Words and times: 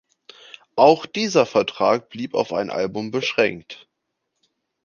Auch 0.75 1.05
dieser 1.05 1.45
Vertrag 1.45 2.09
blieb 2.09 2.33
auf 2.33 2.53
ein 2.53 2.71
Album 2.71 3.11
beschränkt. 3.11 3.87